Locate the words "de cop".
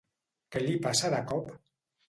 1.17-1.55